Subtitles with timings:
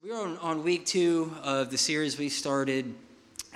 [0.00, 2.94] We are on, on week two of the series we started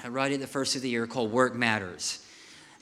[0.04, 2.26] uh, right at the first of the year called Work Matters.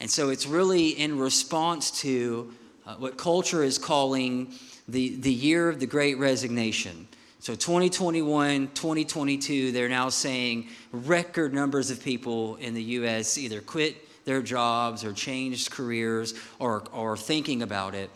[0.00, 2.54] And so it's really in response to
[2.86, 4.54] uh, what culture is calling
[4.88, 7.06] the, the year of the great resignation.
[7.40, 13.36] So 2021, 2022, they're now saying record numbers of people in the U.S.
[13.36, 18.08] either quit their jobs or changed careers or, or thinking about it.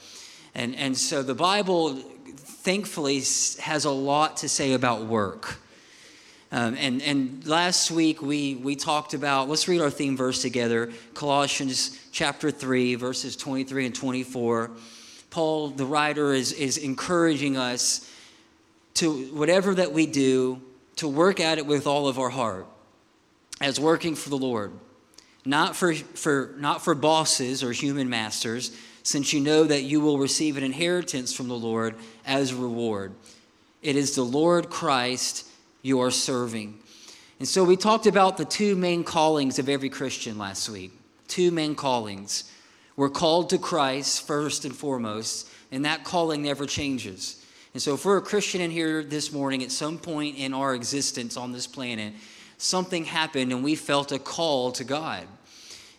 [0.54, 2.02] And, and so the Bible
[2.36, 3.22] thankfully
[3.60, 5.58] has a lot to say about work.
[6.52, 10.92] Um, and, and last week we, we talked about, let's read our theme verse together
[11.12, 14.70] Colossians chapter 3, verses 23 and 24.
[15.30, 18.08] Paul, the writer, is, is encouraging us
[18.94, 20.62] to, whatever that we do,
[20.96, 22.66] to work at it with all of our heart
[23.60, 24.72] as working for the Lord.
[25.44, 30.18] Not for, for, not for bosses or human masters, since you know that you will
[30.18, 31.94] receive an inheritance from the Lord
[32.26, 33.14] as reward.
[33.82, 35.46] It is the Lord Christ
[35.82, 36.80] you are serving.
[37.38, 40.92] And so we talked about the two main callings of every Christian last week.
[41.28, 42.50] Two main callings.
[42.96, 47.44] We're called to Christ first and foremost, and that calling never changes.
[47.74, 50.74] And so, if we're a Christian in here this morning, at some point in our
[50.74, 52.14] existence on this planet,
[52.56, 55.26] something happened and we felt a call to God.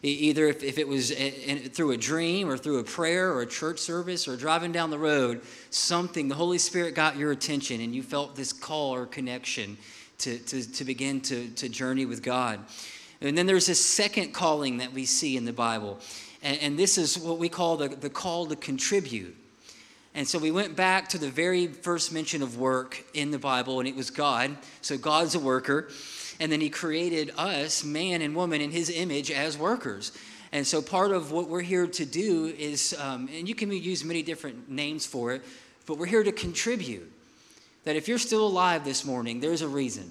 [0.03, 3.47] Either if, if it was in, through a dream or through a prayer or a
[3.47, 7.95] church service or driving down the road, something, the Holy Spirit got your attention and
[7.95, 9.77] you felt this call or connection
[10.19, 12.59] to, to, to begin to, to journey with God.
[13.21, 15.99] And then there's a second calling that we see in the Bible.
[16.43, 19.35] And, and this is what we call the, the call to contribute.
[20.13, 23.79] And so we went back to the very first mention of work in the Bible,
[23.79, 24.55] and it was God.
[24.81, 25.89] So God's a worker.
[26.39, 30.11] And then he created us, man and woman, in his image as workers.
[30.52, 34.03] And so part of what we're here to do is, um, and you can use
[34.03, 35.44] many different names for it,
[35.86, 37.11] but we're here to contribute.
[37.83, 40.09] That if you're still alive this morning, there's a reason.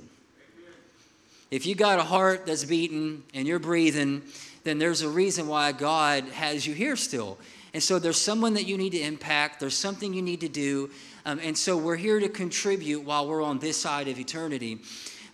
[1.50, 4.22] If you got a heart that's beating and you're breathing,
[4.64, 7.39] then there's a reason why God has you here still.
[7.73, 10.90] And so there's someone that you need to impact, there's something you need to do.
[11.27, 14.79] Um, and so we're here to contribute while we're on this side of eternity.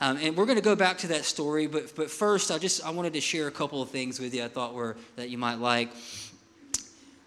[0.02, 2.82] Um, and we're going to go back to that story, but, but first, I just
[2.86, 5.36] I wanted to share a couple of things with you I thought were that you
[5.36, 5.90] might like.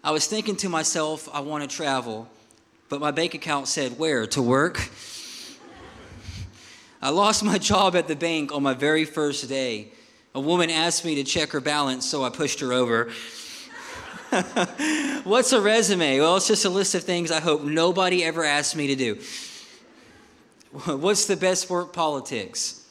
[0.02, 2.28] I was thinking to myself, I want to travel,
[2.88, 4.90] but my bank account said where to work.
[7.00, 9.92] I lost my job at the bank on my very first day.
[10.34, 13.08] A woman asked me to check her balance, so I pushed her over.
[15.22, 16.18] What's a resume?
[16.18, 19.20] Well, it's just a list of things I hope nobody ever asks me to do.
[20.86, 22.84] What's the best work politics?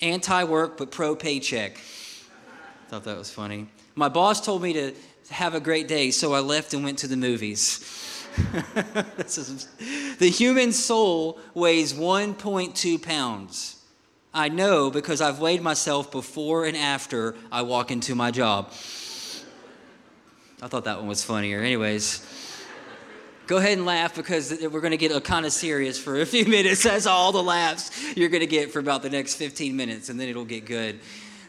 [0.00, 1.76] Anti work, but pro paycheck.
[2.88, 3.66] Thought that was funny.
[3.96, 4.94] My boss told me to
[5.30, 7.80] have a great day, so I left and went to the movies.
[10.18, 13.82] the human soul weighs 1.2 pounds.
[14.32, 18.70] I know because I've weighed myself before and after I walk into my job.
[20.62, 21.60] I thought that one was funnier.
[21.60, 22.24] Anyways.
[23.46, 26.26] Go ahead and laugh because we're going to get a kind of serious for a
[26.26, 26.82] few minutes.
[26.82, 30.18] That's all the laughs you're going to get for about the next 15 minutes, and
[30.18, 30.98] then it'll get good.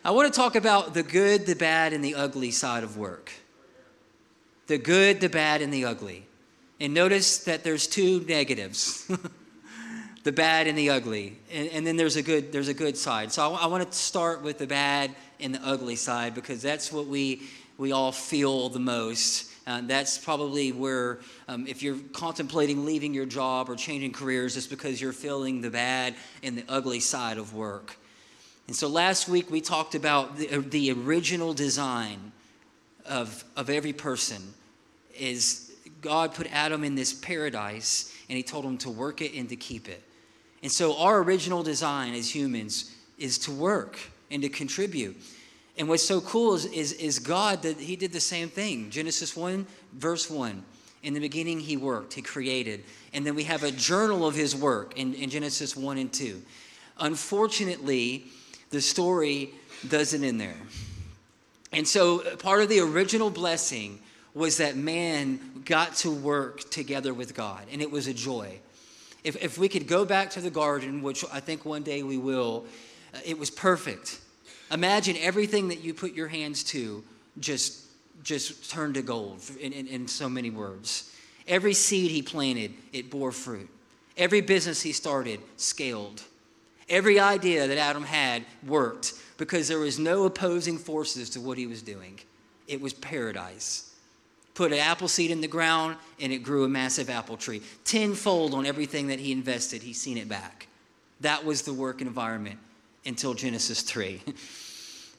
[0.06, 3.32] I want to talk about the good, the bad, and the ugly side of work.
[4.68, 6.28] The good, the bad, and the ugly.
[6.80, 9.12] And notice that there's two negatives.
[10.24, 13.32] the bad and the ugly and, and, then there's a good there's a good side
[13.32, 16.92] so I, I want to start with the bad and the ugly side because that's
[16.92, 17.44] what we
[17.78, 21.20] we all feel the most uh, that's probably where,
[21.50, 25.70] um, if you're contemplating leaving your job or changing careers, it's because you're feeling the
[25.70, 27.98] bad and the ugly side of work.
[28.68, 32.32] And so last week we talked about the, uh, the original design
[33.06, 34.42] of, of every person
[35.18, 39.50] is God put Adam in this paradise and he told him to work it and
[39.50, 40.02] to keep it.
[40.64, 44.00] And so our original design as humans is to work
[44.32, 45.18] and to contribute.
[45.78, 48.90] And what's so cool is, is, is God that He did the same thing.
[48.90, 50.64] Genesis 1, verse 1.
[51.04, 52.84] In the beginning, He worked, He created.
[53.14, 56.42] And then we have a journal of His work in, in Genesis 1 and 2.
[57.00, 58.26] Unfortunately,
[58.72, 59.52] the story
[59.88, 60.56] doesn't end there.
[61.72, 64.00] And so part of the original blessing
[64.34, 68.60] was that man got to work together with God, and it was a joy.
[69.24, 72.18] If, if we could go back to the garden, which I think one day we
[72.18, 72.66] will,
[73.14, 74.22] uh, it was perfect.
[74.72, 77.04] Imagine everything that you put your hands to
[77.40, 77.86] just,
[78.24, 81.14] just turned to gold in, in, in so many words.
[81.48, 83.70] Every seed he planted, it bore fruit.
[84.18, 86.24] Every business he started scaled.
[86.90, 91.68] Every idea that Adam had worked because there was no opposing forces to what he
[91.68, 92.20] was doing.
[92.68, 93.94] It was paradise.
[94.56, 97.62] Put an apple seed in the ground and it grew a massive apple tree.
[97.86, 100.68] Tenfold on everything that he invested, he's seen it back.
[101.22, 102.60] That was the work environment
[103.06, 104.22] until Genesis 3.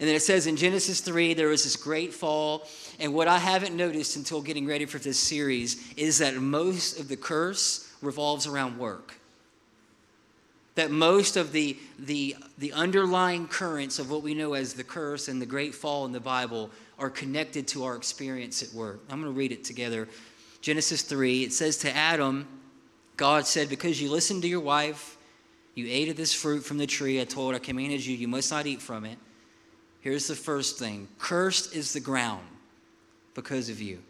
[0.00, 2.68] And then it says in Genesis 3, there was this great fall.
[3.00, 7.08] And what I haven't noticed until getting ready for this series is that most of
[7.08, 9.14] the curse revolves around work.
[10.76, 15.26] That most of the, the, the underlying currents of what we know as the curse
[15.26, 16.70] and the great fall in the Bible
[17.00, 19.00] are connected to our experience at work.
[19.10, 20.06] I'm going to read it together.
[20.60, 22.46] Genesis 3, it says to Adam,
[23.16, 25.17] God said, Because you listened to your wife,
[25.78, 28.50] you ate of this fruit from the tree I told, I commanded you, you must
[28.50, 29.16] not eat from it.
[30.00, 32.44] Here's the first thing Cursed is the ground
[33.34, 34.00] because of you.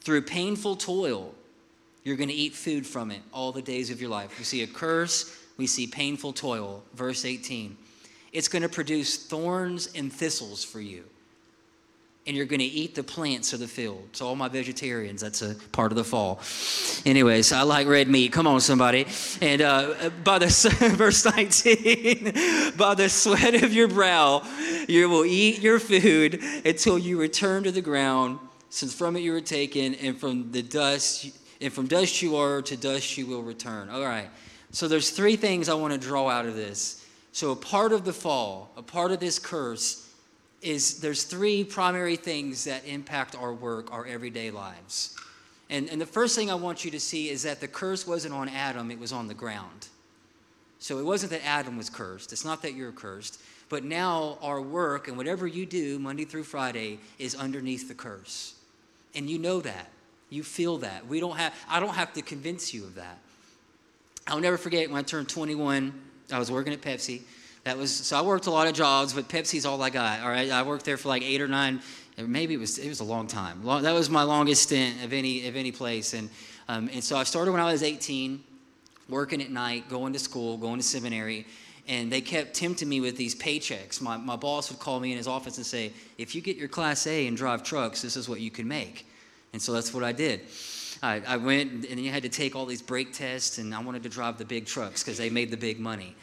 [0.00, 1.32] Through painful toil,
[2.02, 4.36] you're going to eat food from it all the days of your life.
[4.36, 6.82] We see a curse, we see painful toil.
[6.92, 7.76] Verse 18.
[8.32, 11.04] It's going to produce thorns and thistles for you
[12.28, 14.06] and you're going to eat the plants of the field.
[14.12, 16.40] So, all my vegetarians, that's a part of the fall.
[17.06, 18.32] Anyways, I like red meat.
[18.32, 19.06] Come on, somebody.
[19.40, 20.46] And uh, by the
[20.96, 24.42] verse 19, by the sweat of your brow,
[24.86, 28.38] you will eat your food until you return to the ground,
[28.68, 31.30] since from it you were taken, and from the dust,
[31.62, 33.88] and from dust you are, to dust you will return.
[33.88, 34.28] All right.
[34.70, 37.06] So, there's three things I want to draw out of this.
[37.32, 40.07] So, a part of the fall, a part of this curse,
[40.62, 45.16] is there's three primary things that impact our work, our everyday lives.
[45.70, 48.34] And, and the first thing I want you to see is that the curse wasn't
[48.34, 49.88] on Adam, it was on the ground.
[50.78, 52.32] So it wasn't that Adam was cursed.
[52.32, 53.40] It's not that you're cursed.
[53.68, 58.54] But now our work and whatever you do Monday through Friday is underneath the curse.
[59.14, 59.90] And you know that.
[60.30, 61.06] You feel that.
[61.06, 63.18] We don't have I don't have to convince you of that.
[64.26, 65.92] I'll never forget when I turned 21,
[66.30, 67.22] I was working at Pepsi
[67.64, 70.20] that was so I worked a lot of jobs, but Pepsi's all I got.
[70.20, 71.80] All right, I worked there for like eight or nine,
[72.26, 73.64] maybe it was it was a long time.
[73.64, 76.28] Long, that was my longest stint of any of any place, and
[76.68, 78.42] um, and so I started when I was 18,
[79.08, 81.46] working at night, going to school, going to seminary,
[81.86, 84.00] and they kept tempting me with these paychecks.
[84.00, 86.68] My my boss would call me in his office and say, if you get your
[86.68, 89.06] Class A and drive trucks, this is what you can make,
[89.52, 90.40] and so that's what I did.
[91.00, 94.02] I, I went and you had to take all these brake tests, and I wanted
[94.02, 96.16] to drive the big trucks because they made the big money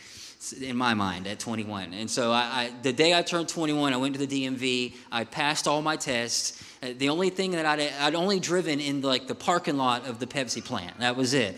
[0.54, 1.94] in my mind at 21.
[1.94, 4.96] And so I, I, the day I turned 21, I went to the DMV.
[5.12, 6.64] I passed all my tests.
[6.82, 10.20] Uh, the only thing that I'd, I'd only driven in like the parking lot of
[10.20, 11.00] the Pepsi plant.
[11.00, 11.58] That was it.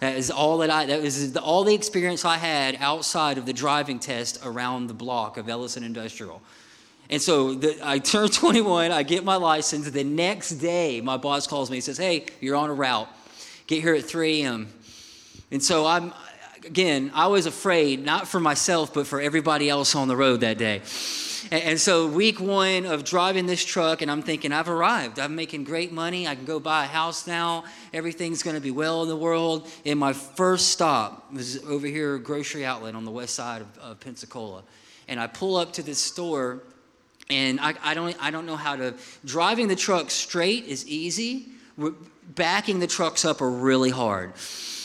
[0.00, 0.86] That is all that I.
[0.86, 4.94] That was the, all the experience I had outside of the driving test around the
[4.94, 6.42] block of Ellyson Industrial.
[7.08, 8.90] And so the, I turned 21.
[8.90, 9.88] I get my license.
[9.90, 11.76] The next day, my boss calls me.
[11.76, 13.08] He says, "Hey, you're on a route.
[13.66, 14.68] Get here at 3 a.m."
[15.50, 16.12] And so I'm
[16.66, 20.58] again, I was afraid, not for myself, but for everybody else on the road that
[20.58, 20.82] day.
[21.50, 25.18] And, so, week one of driving this truck, and I'm thinking, I've arrived.
[25.18, 26.26] I'm making great money.
[26.26, 27.64] I can go buy a house now.
[27.92, 29.68] Everything's going to be well in the world.
[29.84, 34.00] And my first stop was over here, grocery outlet on the west side of, of
[34.00, 34.62] Pensacola.
[35.06, 36.62] And I pull up to this store,
[37.28, 38.94] and I, I, don't, I don't know how to.
[39.26, 41.48] Driving the truck straight is easy,
[42.34, 44.32] backing the trucks up are really hard.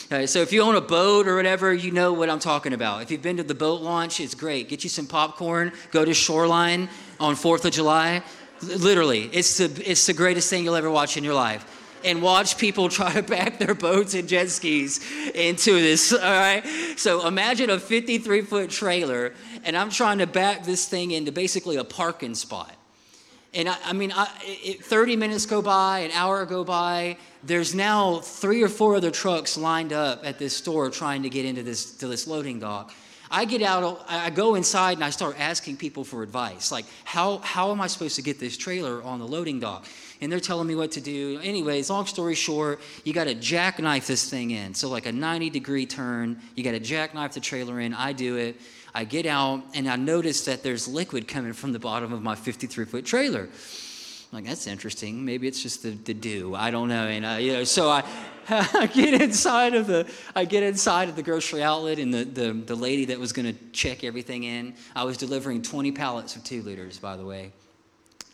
[0.10, 3.04] So if you own a boat or whatever, you know what I'm talking about.
[3.04, 4.68] If you've been to the boat launch, it's great.
[4.68, 6.90] Get you some popcorn, go to Shoreline
[7.20, 8.24] on 4th of July.
[8.64, 11.64] Literally, it's the, it's the greatest thing you'll ever watch in your life
[12.04, 15.00] and watch people try to back their boats and jet skis
[15.36, 16.12] into this.
[16.12, 16.66] All right.
[16.98, 19.34] So imagine a 53 foot trailer,
[19.64, 22.79] and I'm trying to back this thing into basically a parking spot.
[23.54, 27.18] And I, I mean, I, it, 30 minutes go by, an hour go by.
[27.44, 31.46] There's now three or four other trucks lined up at this store trying to get
[31.46, 32.94] into this to this loading dock.
[33.32, 36.72] I get out, I go inside, and I start asking people for advice.
[36.72, 39.86] Like, how, how am I supposed to get this trailer on the loading dock?
[40.20, 41.40] And they're telling me what to do.
[41.44, 44.74] Anyways, long story short, you got to jackknife this thing in.
[44.74, 47.94] So, like a 90 degree turn, you got to jackknife the trailer in.
[47.94, 48.60] I do it.
[48.94, 52.36] I get out and I notice that there's liquid coming from the bottom of my
[52.36, 53.50] 53 foot trailer.
[54.32, 55.26] I'm like, that's interesting.
[55.26, 56.54] Maybe it's just the, the dew.
[56.56, 57.08] I don't know.
[57.08, 58.04] And, uh, you know, so I,
[58.50, 62.54] I get inside of the, I get inside of the grocery outlet and the, the,
[62.54, 66.62] the lady that was to check everything in, I was delivering 20 pallets of two
[66.62, 67.54] liters, by the way.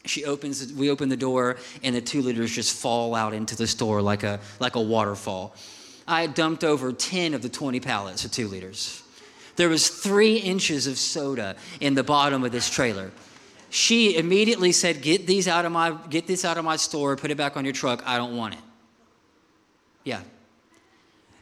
[0.03, 3.65] She opens, we open the door and the two liters just fall out into the
[3.65, 5.55] store like a, like a waterfall.
[6.07, 9.01] I had dumped over 10 of the 20 pallets of two liters.
[9.55, 13.11] There was three inches of soda in the bottom of this trailer.
[13.69, 17.15] She immediately said, "Get these out of my get this out of my store.
[17.15, 18.03] Put it back on your truck.
[18.05, 18.59] I don't want it."
[20.03, 20.21] Yeah.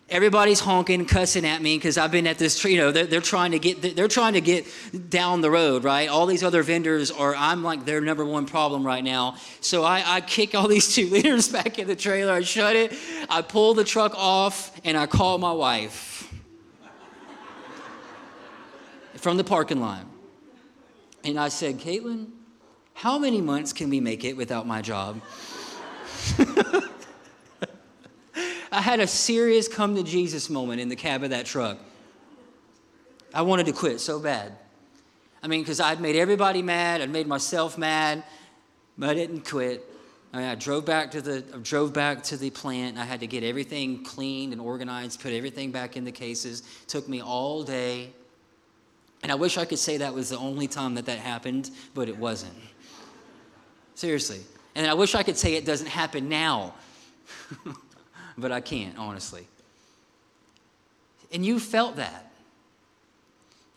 [0.09, 2.63] Everybody's honking, cussing at me because I've been at this.
[2.63, 4.65] You know, they're, they're trying to get they're trying to get
[5.09, 6.07] down the road, right?
[6.07, 7.35] All these other vendors are.
[7.35, 9.37] I'm like their number one problem right now.
[9.59, 12.33] So I, I kick all these two liters back in the trailer.
[12.33, 12.93] I shut it.
[13.27, 16.12] I pull the truck off, and I call my wife
[19.17, 20.05] from the parking lot.
[21.23, 22.27] And I said, Caitlin,
[22.93, 25.21] how many months can we make it without my job?
[28.71, 31.77] I had a serious come to Jesus moment in the cab of that truck.
[33.33, 34.53] I wanted to quit so bad.
[35.41, 38.23] I mean, because I'd made everybody mad, I'd made myself mad,
[38.97, 39.87] but I didn't quit.
[40.33, 42.97] I, mean, I drove back to the I drove back to the plant.
[42.97, 46.61] I had to get everything cleaned and organized, put everything back in the cases.
[46.61, 48.13] It took me all day.
[49.23, 52.09] And I wish I could say that was the only time that that happened, but
[52.09, 52.53] it wasn't.
[53.95, 54.41] Seriously.
[54.75, 56.75] And I wish I could say it doesn't happen now,
[58.37, 59.47] but I can't, honestly.
[61.31, 62.31] And you felt that.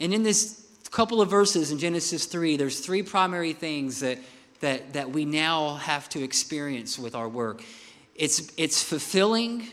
[0.01, 4.19] And in this couple of verses in Genesis 3, there's three primary things that,
[4.61, 7.63] that, that we now have to experience with our work
[8.19, 9.69] it's, it's fulfilling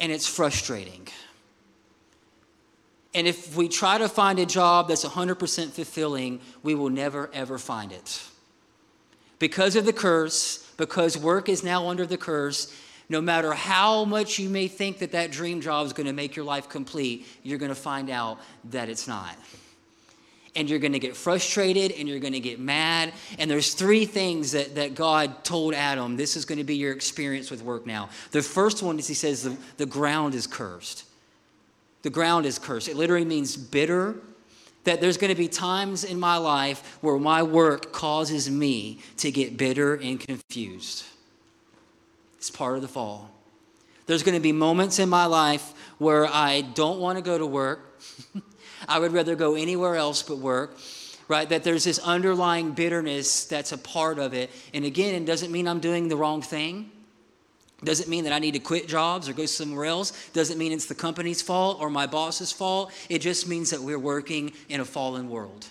[0.00, 1.06] and it's frustrating.
[3.14, 7.58] And if we try to find a job that's 100% fulfilling, we will never, ever
[7.58, 8.22] find it.
[9.38, 12.72] Because of the curse, because work is now under the curse,
[13.08, 16.34] no matter how much you may think that that dream job is going to make
[16.34, 18.38] your life complete, you're going to find out
[18.70, 19.36] that it's not.
[20.54, 23.12] And you're going to get frustrated and you're going to get mad.
[23.38, 26.92] And there's three things that, that God told Adam this is going to be your
[26.92, 28.10] experience with work now.
[28.30, 31.04] The first one is He says the, the ground is cursed.
[32.02, 32.88] The ground is cursed.
[32.88, 34.16] It literally means bitter.
[34.84, 39.30] That there's going to be times in my life where my work causes me to
[39.30, 41.04] get bitter and confused.
[42.36, 43.30] It's part of the fall.
[44.06, 47.46] There's going to be moments in my life where I don't want to go to
[47.46, 48.00] work.
[48.88, 50.76] I would rather go anywhere else but work,
[51.28, 51.48] right?
[51.48, 54.50] That there's this underlying bitterness that's a part of it.
[54.74, 56.90] And again, it doesn't mean I'm doing the wrong thing.
[57.84, 60.12] Doesn't mean that I need to quit jobs or go somewhere else.
[60.32, 62.92] Doesn't mean it's the company's fault or my boss's fault.
[63.08, 65.66] It just means that we're working in a fallen world.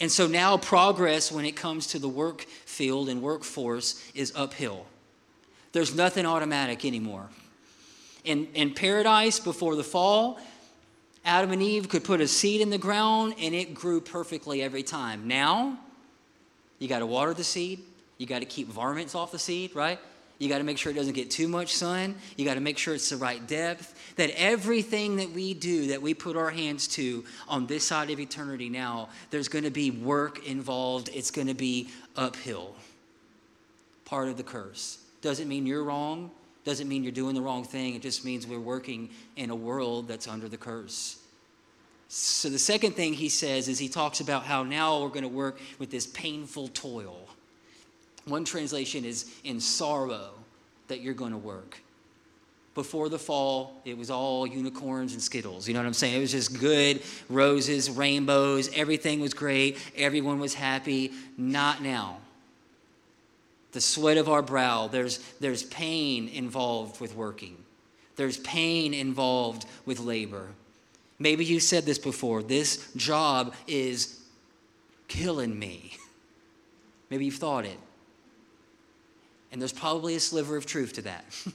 [0.00, 4.86] And so now progress when it comes to the work field and workforce is uphill.
[5.72, 7.28] There's nothing automatic anymore.
[8.24, 10.40] In, in paradise before the fall,
[11.24, 14.82] Adam and Eve could put a seed in the ground and it grew perfectly every
[14.82, 15.28] time.
[15.28, 15.78] Now,
[16.78, 17.80] you got to water the seed,
[18.18, 19.98] you got to keep varmints off the seed, right?
[20.40, 22.14] You got to make sure it doesn't get too much sun.
[22.36, 24.14] You got to make sure it's the right depth.
[24.16, 28.18] That everything that we do, that we put our hands to on this side of
[28.18, 31.10] eternity now, there's going to be work involved.
[31.12, 32.74] It's going to be uphill.
[34.06, 34.98] Part of the curse.
[35.20, 36.30] Doesn't mean you're wrong.
[36.64, 37.94] Doesn't mean you're doing the wrong thing.
[37.94, 41.18] It just means we're working in a world that's under the curse.
[42.08, 45.28] So, the second thing he says is he talks about how now we're going to
[45.28, 47.28] work with this painful toil.
[48.26, 50.30] One translation is in sorrow
[50.88, 51.80] that you're going to work.
[52.74, 55.66] Before the fall, it was all unicorns and skittles.
[55.66, 56.16] You know what I'm saying?
[56.16, 61.12] It was just good roses, rainbows, everything was great, everyone was happy.
[61.36, 62.18] Not now.
[63.72, 67.56] The sweat of our brow, there's, there's pain involved with working,
[68.16, 70.48] there's pain involved with labor.
[71.18, 74.20] Maybe you said this before this job is
[75.06, 75.98] killing me.
[77.10, 77.78] Maybe you've thought it.
[79.52, 81.24] And there's probably a sliver of truth to that.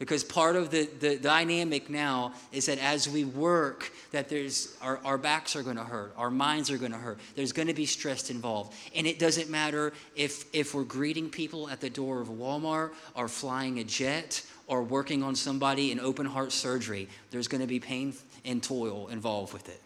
[0.00, 4.98] because part of the, the dynamic now is that as we work that there's our,
[5.04, 7.74] our backs are going to hurt our minds are going to hurt there's going to
[7.74, 8.74] be stress involved.
[8.96, 13.28] And it doesn't matter if if we're greeting people at the door of walmart or
[13.28, 17.78] flying a jet or working on somebody in open heart surgery there's going to be
[17.78, 19.80] pain and toil involved with it.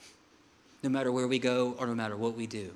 [0.82, 2.70] No matter where we go or no matter what we do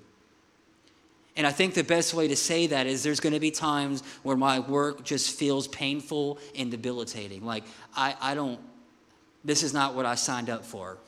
[1.38, 4.02] and I think the best way to say that is there's going to be times
[4.24, 7.46] where my work just feels painful and debilitating.
[7.46, 7.62] Like,
[7.94, 8.58] I, I don't,
[9.44, 10.98] this is not what I signed up for.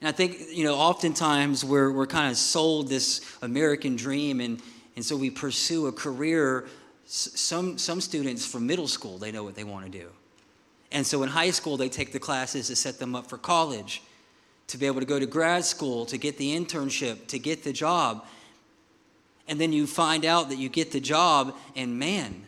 [0.00, 4.60] And I think, you know, oftentimes we're, we're kind of sold this American dream, and,
[4.96, 6.66] and so we pursue a career.
[7.04, 10.08] Some, some students from middle school, they know what they want to do.
[10.90, 14.02] And so in high school, they take the classes to set them up for college
[14.72, 17.72] to be able to go to grad school, to get the internship, to get the
[17.72, 18.26] job.
[19.46, 22.46] And then you find out that you get the job, and man,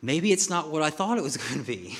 [0.00, 1.96] maybe it's not what I thought it was going to be.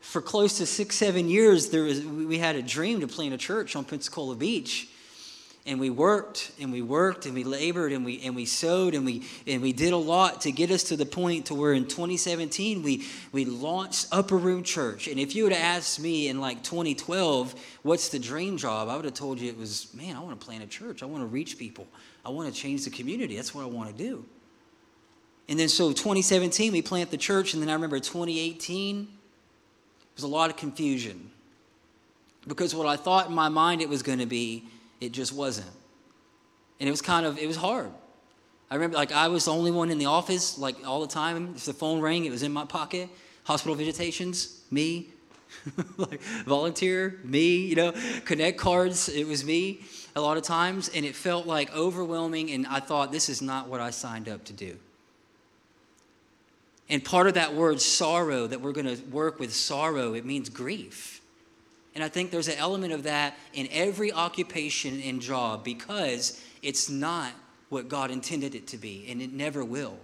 [0.00, 3.38] For close to six, seven years, there was, we had a dream to plant a
[3.38, 4.88] church on Pensacola Beach
[5.68, 9.04] and we worked and we worked and we labored and we and we sowed and
[9.04, 11.84] we and we did a lot to get us to the point to where in
[11.84, 15.06] 2017 we we launched Upper Room Church.
[15.06, 18.88] And if you would have asked me in like 2012, what's the dream job?
[18.88, 21.02] I would have told you it was, man, I want to plant a church.
[21.02, 21.86] I want to reach people.
[22.24, 23.36] I want to change the community.
[23.36, 24.24] That's what I want to do.
[25.50, 29.12] And then so 2017, we plant the church, and then I remember 2018 there
[30.16, 31.30] was a lot of confusion.
[32.46, 34.64] Because what I thought in my mind it was going to be,
[35.00, 35.70] it just wasn't.
[36.80, 37.90] And it was kind of, it was hard.
[38.70, 41.54] I remember, like, I was the only one in the office, like, all the time.
[41.56, 43.08] If the phone rang, it was in my pocket.
[43.44, 45.08] Hospital visitations, me.
[45.96, 47.94] like, volunteer, me, you know.
[48.26, 49.80] Connect cards, it was me
[50.14, 50.90] a lot of times.
[50.90, 54.44] And it felt like overwhelming, and I thought, this is not what I signed up
[54.44, 54.76] to do.
[56.90, 60.48] And part of that word sorrow, that we're going to work with sorrow, it means
[60.48, 61.17] grief.
[61.98, 66.88] And I think there's an element of that in every occupation and job because it's
[66.88, 67.32] not
[67.70, 69.98] what God intended it to be, and it never will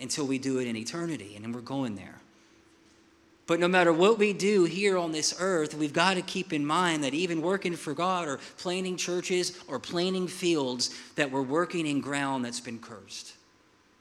[0.00, 2.16] until we do it in eternity, and then we're going there.
[3.46, 6.66] But no matter what we do here on this earth, we've got to keep in
[6.66, 11.86] mind that even working for God or planting churches or planting fields, that we're working
[11.86, 13.34] in ground that's been cursed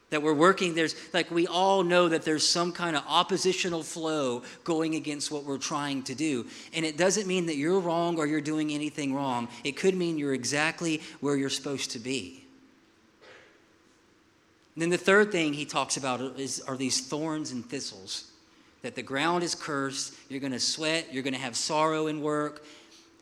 [0.09, 4.43] that we're working there's like we all know that there's some kind of oppositional flow
[4.63, 6.45] going against what we're trying to do.
[6.73, 9.47] And it doesn't mean that you're wrong or you're doing anything wrong.
[9.63, 12.43] It could mean you're exactly where you're supposed to be.
[14.75, 18.31] And then the third thing he talks about is are these thorns and thistles.
[18.81, 22.21] That the ground is cursed you're going to sweat you're going to have sorrow in
[22.21, 22.65] work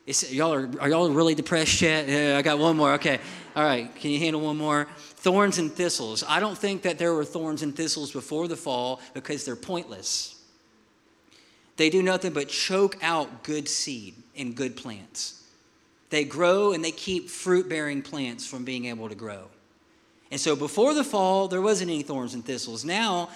[0.07, 2.07] it's, y'all are, are y'all really depressed yet?
[2.07, 2.93] Yeah, I got one more.
[2.93, 3.19] Okay.
[3.55, 3.93] All right.
[3.95, 4.87] Can you handle one more?
[4.97, 6.23] Thorns and thistles.
[6.25, 10.41] I don't think that there were thorns and thistles before the fall because they're pointless.
[11.75, 15.43] They do nothing but choke out good seed and good plants.
[16.09, 19.49] They grow and they keep fruit bearing plants from being able to grow.
[20.31, 22.85] And so before the fall, there wasn't any thorns and thistles.
[22.85, 23.29] Now,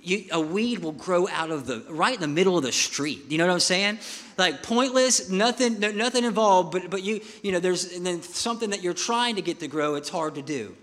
[0.00, 3.30] you, a weed will grow out of the right in the middle of the street.
[3.30, 3.98] You know what I'm saying?
[4.36, 6.72] Like pointless, nothing, nothing involved.
[6.72, 9.68] But but you you know there's and then something that you're trying to get to
[9.68, 9.96] grow.
[9.96, 10.74] It's hard to do.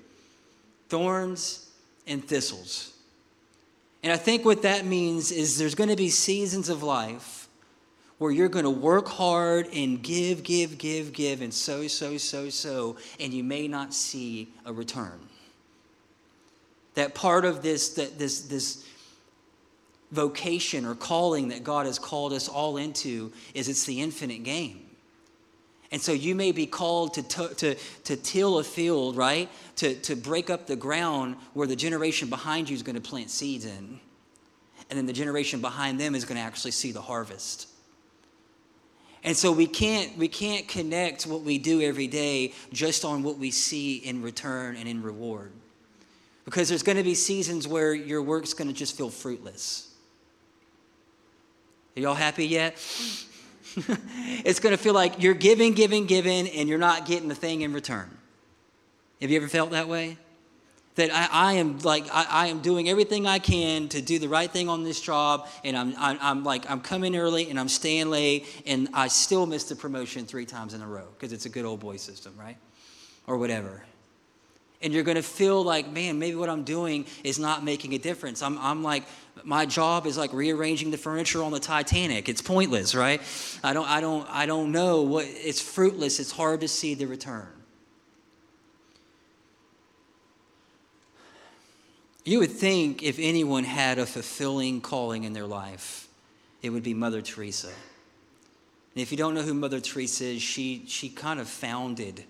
[0.90, 1.70] Thorns
[2.08, 2.94] and thistles.
[4.04, 7.48] And I think what that means is there's going to be seasons of life
[8.18, 12.50] where you're going to work hard and give, give, give, give, and so, so, so,
[12.50, 15.20] so, and you may not see a return.
[16.94, 18.86] That part of this, that this, this
[20.12, 24.82] vocation or calling that God has called us all into is it's the infinite game.
[25.92, 29.50] And so you may be called to, to, to, to, till a field, right?
[29.78, 33.30] To, to break up the ground where the generation behind you is going to plant
[33.30, 34.00] seeds in.
[34.90, 37.70] And then the generation behind them is going to actually see the harvest.
[39.24, 43.38] And so we can't, we can't connect what we do every day just on what
[43.38, 45.52] we see in return and in reward.
[46.46, 49.95] Because there's going to be seasons where your work's going to just feel fruitless.
[51.98, 52.74] Are y'all happy yet?
[54.44, 57.62] it's going to feel like you're giving, giving, giving, and you're not getting the thing
[57.62, 58.10] in return.
[59.22, 60.18] Have you ever felt that way?
[60.96, 64.30] That I, I am like I, I, am doing everything I can to do the
[64.30, 67.68] right thing on this job, and I'm, I'm, I'm like I'm coming early and I'm
[67.68, 71.46] staying late, and I still miss the promotion three times in a row because it's
[71.46, 72.58] a good old boy system, right?
[73.28, 73.84] Or whatever
[74.82, 77.98] and you're going to feel like, man, maybe what I'm doing is not making a
[77.98, 78.44] difference.
[78.44, 79.04] I'm, I'm like,
[79.44, 82.30] my job is like rearranging the furniture on the Titanic.
[82.30, 83.22] It's pointless, right?
[83.64, 85.26] I don't, I don't, I don't know what.
[85.28, 86.20] It's fruitless.
[86.20, 87.48] It's hard to see the return.
[92.24, 96.08] You would think if anyone had a fulfilling calling in their life,
[96.64, 97.68] it would be Mother Teresa.
[97.68, 102.24] And if you don't know who Mother Teresa is, she, she kind of founded,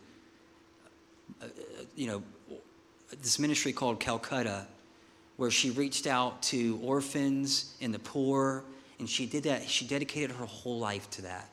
[1.41, 1.45] uh,
[1.95, 2.23] you know,
[3.21, 4.67] this ministry called Calcutta,
[5.37, 8.63] where she reached out to orphans and the poor,
[8.99, 9.69] and she did that.
[9.69, 11.49] She dedicated her whole life to that.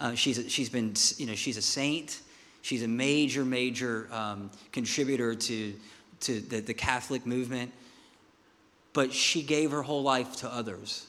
[0.00, 2.20] Uh, she's a, she's been you know she's a saint.
[2.62, 5.74] She's a major major um, contributor to
[6.20, 7.72] to the, the Catholic movement,
[8.92, 11.06] but she gave her whole life to others.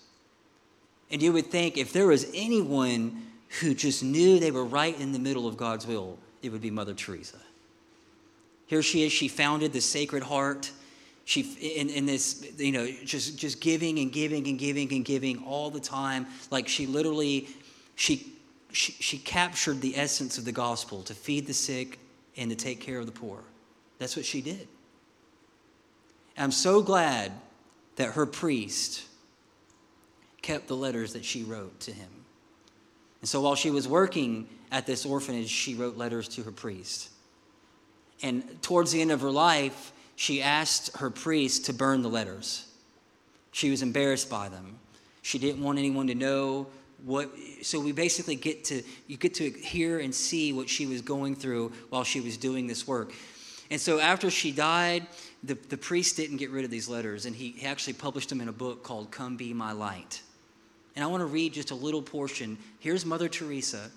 [1.10, 3.24] And you would think if there was anyone
[3.62, 6.70] who just knew they were right in the middle of God's will, it would be
[6.70, 7.38] Mother Teresa.
[8.66, 10.72] Here she is, she founded the Sacred Heart.
[11.28, 15.44] She, in, in this, you know, just, just giving and giving and giving and giving
[15.44, 16.26] all the time.
[16.52, 17.50] Like she literally,
[17.96, 18.32] she,
[18.72, 22.00] she, she captured the essence of the gospel to feed the sick
[22.38, 23.44] and to take care of the poor.
[24.00, 24.70] That's what she did.
[26.38, 27.34] I'm so glad
[27.98, 29.04] that her priest
[30.42, 32.08] kept the letters that she wrote to him.
[33.20, 37.10] And so while she was working at this orphanage, she wrote letters to her priest.
[38.24, 42.66] And towards the end of her life, she asked her priest to burn the letters.
[43.52, 44.80] She was embarrassed by them.
[45.22, 46.68] She didn't want anyone to know
[47.06, 47.30] what
[47.62, 51.36] so we basically get to you get to hear and see what she was going
[51.36, 53.14] through while she was doing this work.
[53.70, 55.06] And so after she died,
[55.44, 58.42] the, the priest didn't get rid of these letters, and he he actually published them
[58.42, 60.24] in a book called Come Be My Light.
[60.96, 62.58] And I want to read just a little portion.
[62.80, 63.92] Here's Mother Teresa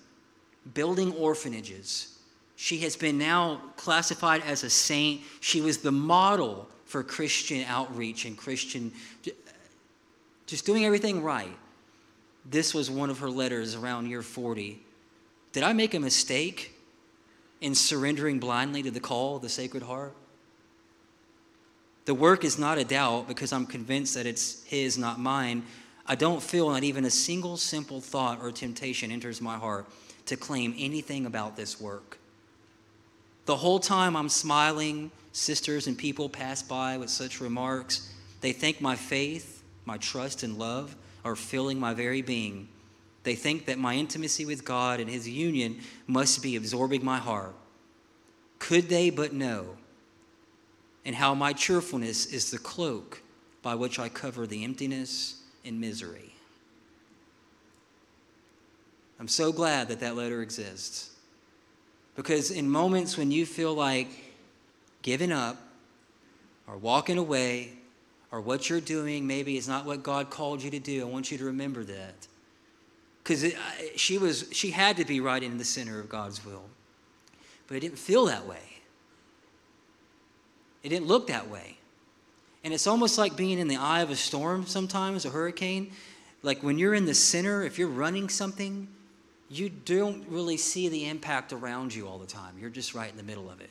[0.75, 2.19] building orphanages.
[2.61, 5.21] She has been now classified as a saint.
[5.39, 8.91] She was the model for Christian outreach and Christian,
[10.45, 11.57] just doing everything right.
[12.45, 14.79] This was one of her letters around year 40.
[15.53, 16.75] Did I make a mistake
[17.61, 20.15] in surrendering blindly to the call of the Sacred Heart?
[22.05, 25.63] The work is not a doubt because I'm convinced that it's His, not mine.
[26.05, 29.87] I don't feel not even a single simple thought or temptation enters my heart
[30.27, 32.19] to claim anything about this work.
[33.51, 38.09] The whole time I'm smiling, sisters and people pass by with such remarks.
[38.39, 42.69] They think my faith, my trust, and love are filling my very being.
[43.23, 47.53] They think that my intimacy with God and His union must be absorbing my heart.
[48.57, 49.75] Could they but know,
[51.03, 53.21] and how my cheerfulness is the cloak
[53.61, 56.35] by which I cover the emptiness and misery.
[59.19, 61.10] I'm so glad that that letter exists.
[62.21, 64.07] Because in moments when you feel like
[65.01, 65.57] giving up
[66.67, 67.73] or walking away
[68.31, 71.31] or what you're doing maybe is not what God called you to do, I want
[71.31, 72.27] you to remember that.
[73.23, 73.53] Because
[73.95, 76.65] she, was, she had to be right in the center of God's will.
[77.65, 78.81] But it didn't feel that way.
[80.83, 81.79] It didn't look that way.
[82.63, 85.91] And it's almost like being in the eye of a storm sometimes, a hurricane.
[86.43, 88.89] Like when you're in the center, if you're running something,
[89.51, 92.55] you don't really see the impact around you all the time.
[92.57, 93.69] You're just right in the middle of it.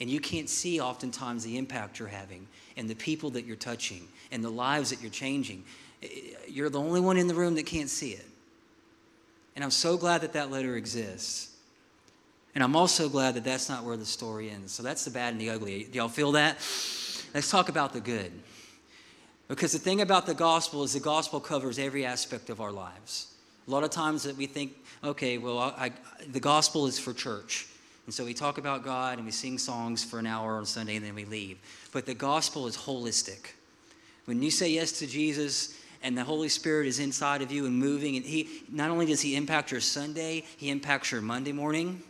[0.00, 4.06] And you can't see oftentimes the impact you're having and the people that you're touching
[4.30, 5.64] and the lives that you're changing.
[6.46, 8.26] You're the only one in the room that can't see it.
[9.56, 11.56] And I'm so glad that that letter exists.
[12.54, 14.72] And I'm also glad that that's not where the story ends.
[14.72, 15.84] So that's the bad and the ugly.
[15.84, 16.56] Do y'all feel that?
[17.34, 18.30] Let's talk about the good.
[19.48, 23.34] Because the thing about the gospel is the gospel covers every aspect of our lives.
[23.66, 25.92] A lot of times that we think, okay, well, I,
[26.30, 27.66] the gospel is for church.
[28.06, 30.96] And so we talk about God and we sing songs for an hour on Sunday
[30.96, 31.58] and then we leave.
[31.92, 33.52] But the gospel is holistic.
[34.24, 37.78] When you say yes to Jesus and the Holy Spirit is inside of you and
[37.78, 42.02] moving, and He not only does He impact your Sunday, He impacts your Monday morning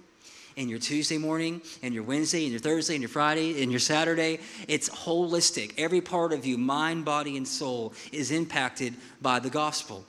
[0.57, 3.81] and your Tuesday morning and your Wednesday and your Thursday and your Friday and your
[3.81, 4.41] Saturday.
[4.67, 5.75] It's holistic.
[5.79, 10.05] Every part of you, mind, body, and soul, is impacted by the gospel.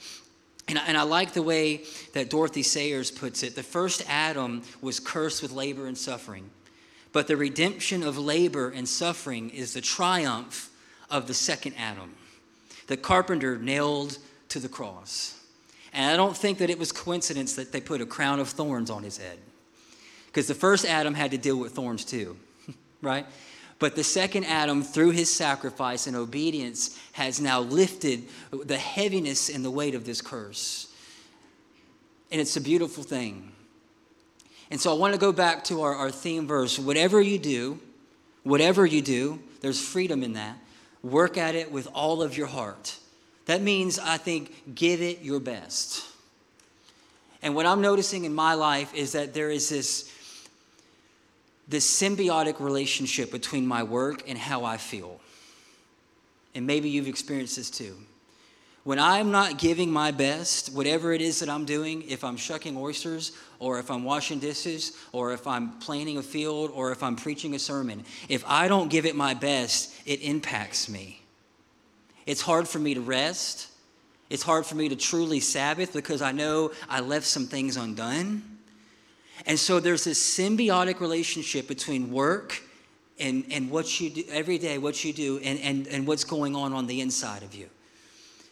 [0.69, 1.81] And I, and I like the way
[2.13, 3.55] that Dorothy Sayers puts it.
[3.55, 6.49] The first Adam was cursed with labor and suffering,
[7.11, 10.69] but the redemption of labor and suffering is the triumph
[11.09, 12.15] of the second Adam,
[12.87, 15.35] the carpenter nailed to the cross.
[15.91, 18.91] And I don't think that it was coincidence that they put a crown of thorns
[18.91, 19.39] on his head.
[20.27, 22.37] Because the first Adam had to deal with thorns too,
[23.01, 23.25] right?
[23.79, 29.63] But the second Adam, through his sacrifice and obedience, has now lifted the heaviness and
[29.63, 30.93] the weight of this curse.
[32.31, 33.53] And it's a beautiful thing.
[34.69, 36.77] And so I want to go back to our, our theme verse.
[36.77, 37.79] Whatever you do,
[38.43, 40.57] whatever you do, there's freedom in that.
[41.01, 42.97] Work at it with all of your heart.
[43.45, 46.05] That means, I think, give it your best.
[47.41, 50.13] And what I'm noticing in my life is that there is this
[51.69, 55.21] this symbiotic relationship between my work and how I feel.
[56.55, 57.95] And maybe you've experienced this too.
[58.83, 62.75] When I'm not giving my best, whatever it is that I'm doing, if I'm shucking
[62.75, 67.15] oysters, or if I'm washing dishes, or if I'm planting a field, or if I'm
[67.15, 71.21] preaching a sermon, if I don't give it my best, it impacts me.
[72.25, 73.67] It's hard for me to rest.
[74.29, 78.58] It's hard for me to truly Sabbath because I know I left some things undone.
[79.45, 82.61] And so there's this symbiotic relationship between work
[83.19, 86.55] and, and what you do every day, what you do, and, and, and what's going
[86.55, 87.69] on on the inside of you.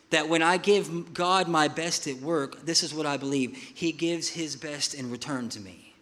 [0.10, 3.92] That when I give God my best at work, this is what I believe He
[3.92, 5.94] gives His best in return to me.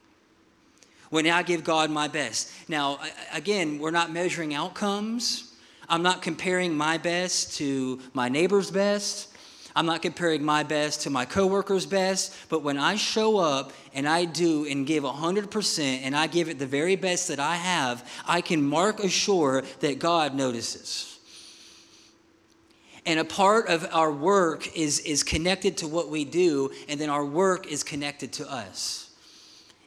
[1.10, 2.52] When I give God my best.
[2.68, 3.00] Now,
[3.32, 5.54] again, we're not measuring outcomes.
[5.88, 9.35] I'm not comparing my best to my neighbor's best.
[9.76, 14.08] I'm not comparing my best to my coworker's best, but when I show up and
[14.08, 18.10] I do and give 100% and I give it the very best that I have,
[18.26, 21.20] I can mark ashore that God notices.
[23.06, 27.10] And a part of our work is, is connected to what we do, and then
[27.10, 29.12] our work is connected to us.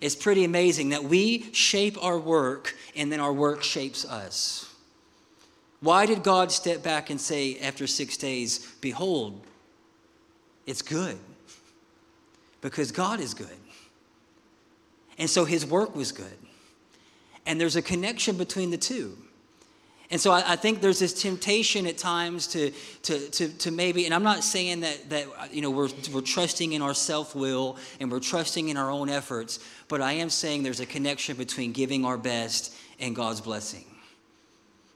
[0.01, 4.73] It's pretty amazing that we shape our work, and then our work shapes us.
[5.81, 9.45] Why did God step back and say after six days, Behold,
[10.69, 11.17] it's good
[12.61, 13.49] because God is good.
[15.17, 16.27] And so his work was good.
[17.47, 19.17] And there's a connection between the two.
[20.11, 22.71] And so I, I, think there's this temptation at times to,
[23.03, 26.73] to, to, to, maybe, and I'm not saying that, that you know, we're, we're trusting
[26.73, 30.63] in our self will and we're trusting in our own efforts, but I am saying
[30.63, 33.85] there's a connection between giving our best and God's blessing.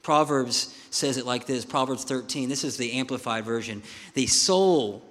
[0.02, 3.82] Proverbs says it like this Proverbs 13, this is the amplified version.
[4.14, 5.02] The soul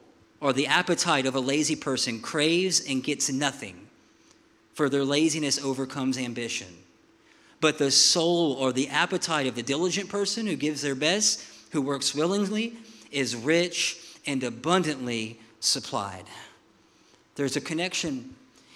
[0.42, 3.88] or the appetite of a lazy person craves and gets nothing,
[4.74, 6.68] for their laziness overcomes ambition.
[7.62, 11.82] But the soul or the appetite of the diligent person who gives their best, who
[11.82, 12.74] works willingly,
[13.12, 16.26] is rich and abundantly supplied.
[17.36, 18.36] There's a connection,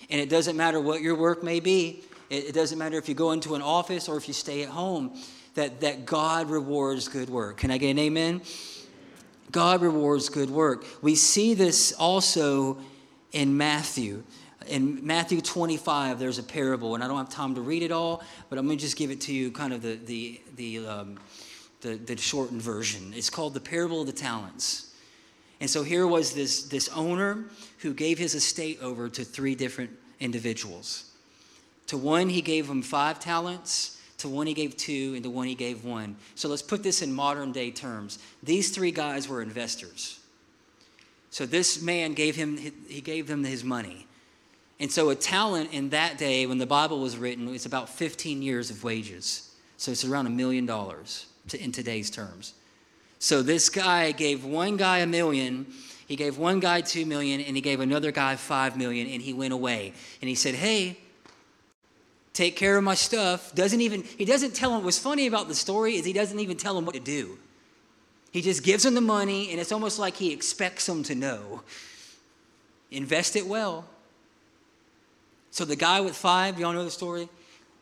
[0.09, 2.03] and it doesn't matter what your work may be.
[2.29, 5.17] It, doesn't matter if you go into an office or if you stay at home,
[5.55, 7.57] that, that God rewards good work.
[7.57, 8.41] Can I get an amen?
[9.55, 10.85] God rewards good work.
[11.01, 12.77] We see this also
[13.31, 14.23] in Matthew
[14.67, 18.23] in Matthew 25, there's a parable, and I don't have time to read it all,
[18.49, 21.19] but I'm going to just give it to you kind of the, the, the, um,
[21.81, 23.13] the, the shortened version.
[23.15, 24.93] It's called the parable of the talents.
[25.59, 27.45] And so here was this, this owner
[27.79, 31.11] who gave his estate over to three different individuals.
[31.87, 33.94] To one, he gave him five talents.
[34.19, 35.13] To one, he gave two.
[35.15, 36.15] And to one, he gave one.
[36.35, 38.19] So let's put this in modern day terms.
[38.43, 40.19] These three guys were investors.
[41.29, 44.07] So this man gave him, he gave them his money.
[44.79, 48.41] And so a talent in that day, when the Bible was written, it's about 15
[48.41, 49.53] years of wages.
[49.77, 52.53] So it's around a million dollars in today's terms.
[53.19, 55.67] So this guy gave one guy a million,
[56.07, 59.33] he gave one guy two million, and he gave another guy five million, and he
[59.33, 59.93] went away.
[60.21, 60.97] And he said, Hey,
[62.35, 63.55] take care of my stuff.
[63.55, 66.57] Doesn't even, he doesn't tell him, what's funny about the story is he doesn't even
[66.57, 67.39] tell him what to do.
[68.31, 71.61] He just gives him the money, and it's almost like he expects him to know.
[72.91, 73.85] Invest it well.
[75.51, 77.29] So the guy with five, y'all know the story?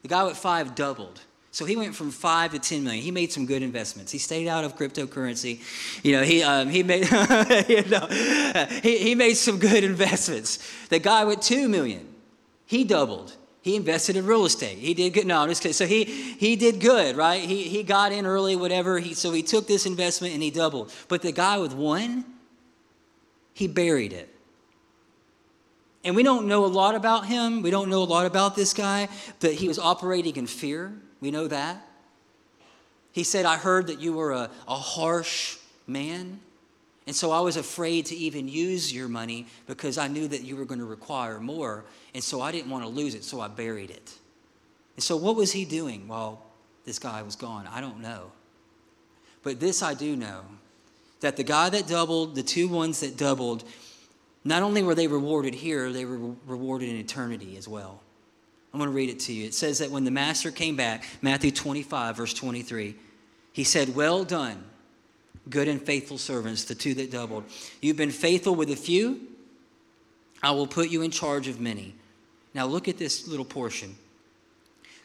[0.03, 1.21] The guy with five doubled.
[1.49, 3.03] So he went from five to 10 million.
[3.03, 4.11] He made some good investments.
[4.11, 5.59] He stayed out of cryptocurrency.
[6.03, 7.03] You know, he, um, he, made,
[7.67, 8.07] you know,
[8.81, 10.59] he, he made some good investments.
[10.89, 12.07] The guy with 2 million,
[12.65, 13.35] he doubled.
[13.63, 14.77] He invested in real estate.
[14.77, 15.25] He did good.
[15.25, 15.73] No, I'm just kidding.
[15.73, 17.41] So he, he did good, right?
[17.41, 18.99] He, he got in early, whatever.
[18.99, 20.93] He, so he took this investment and he doubled.
[21.07, 22.25] But the guy with one,
[23.53, 24.27] he buried it.
[26.03, 27.61] And we don't know a lot about him.
[27.61, 29.07] We don't know a lot about this guy,
[29.39, 30.93] but he was operating in fear.
[31.21, 31.87] We know that.
[33.13, 35.55] He said, I heard that you were a, a harsh
[35.87, 36.41] man.
[37.05, 40.55] And so I was afraid to even use your money because I knew that you
[40.55, 41.83] were going to require more.
[42.13, 44.13] And so I didn't want to lose it, so I buried it.
[44.95, 46.45] And so what was he doing while
[46.85, 47.67] this guy was gone?
[47.67, 48.31] I don't know.
[49.41, 50.41] But this I do know
[51.19, 53.63] that the guy that doubled, the two ones that doubled,
[54.45, 58.01] not only were they rewarded here, they were rewarded in eternity as well.
[58.73, 59.45] I'm going to read it to you.
[59.45, 62.95] It says that when the master came back, Matthew 25, verse 23,
[63.51, 64.63] he said, Well done,
[65.49, 67.43] good and faithful servants, the two that doubled.
[67.81, 69.21] You've been faithful with a few,
[70.41, 71.95] I will put you in charge of many.
[72.53, 73.95] Now look at this little portion.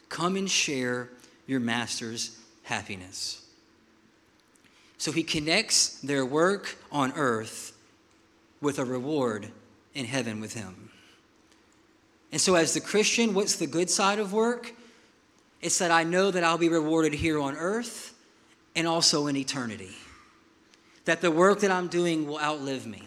[0.09, 1.09] Come and share
[1.47, 3.45] your master's happiness.
[4.97, 7.71] So he connects their work on earth
[8.61, 9.47] with a reward
[9.93, 10.89] in heaven with him.
[12.31, 14.73] And so, as the Christian, what's the good side of work?
[15.61, 18.13] It's that I know that I'll be rewarded here on earth
[18.75, 19.95] and also in eternity.
[21.09, 23.01] That the work that I'm doing will outlive me,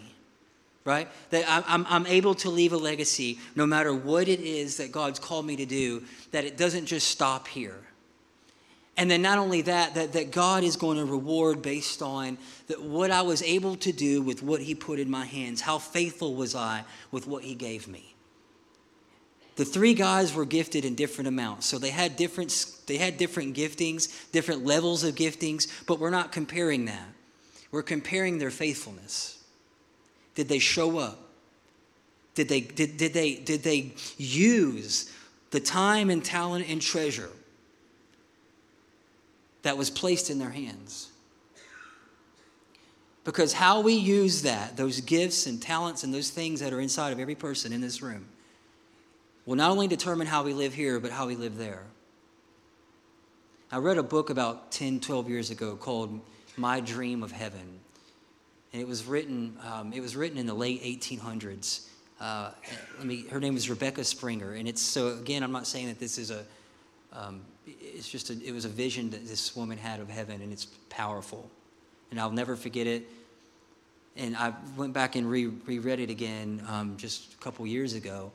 [0.83, 1.07] right?
[1.29, 5.19] That I'm, I'm able to leave a legacy no matter what it is that God's
[5.19, 7.83] called me to do, that it doesn't just stop here
[8.95, 12.37] and then not only that, that, that God is going to reward based on
[12.67, 15.61] that what I was able to do with what He put in my hands.
[15.61, 18.13] How faithful was I with what He gave me?
[19.55, 21.65] The three guys were gifted in different amounts.
[21.65, 26.31] So they had different, they had different giftings, different levels of giftings, but we're not
[26.31, 27.07] comparing that.
[27.73, 29.43] We're comparing their faithfulness.
[30.35, 31.19] Did they show up?
[32.35, 35.11] Did they, did, did they, did they use
[35.51, 37.29] the time and talent and treasure
[39.61, 41.09] that was placed in their hands.
[43.23, 47.13] Because how we use that, those gifts and talents and those things that are inside
[47.13, 48.25] of every person in this room,
[49.45, 51.83] will not only determine how we live here, but how we live there.
[53.71, 56.19] I read a book about 10, 12 years ago called
[56.57, 57.79] My Dream of Heaven.
[58.71, 61.87] And it was written, um, it was written in the late 1800s.
[62.19, 62.51] Uh,
[62.97, 64.53] let me, her name was Rebecca Springer.
[64.53, 66.43] And it's so, again, I'm not saying that this is a,
[67.11, 70.51] um, it's just a, it was a vision that this woman had of heaven, and
[70.51, 71.49] it's powerful.
[72.11, 73.07] And I'll never forget it.
[74.15, 78.31] And I went back and re- reread it again um, just a couple years ago.